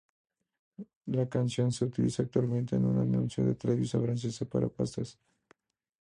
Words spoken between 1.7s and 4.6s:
se utiliza actualmente en un anuncio de televisión francesa